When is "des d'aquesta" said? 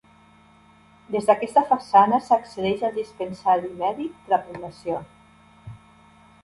1.15-1.63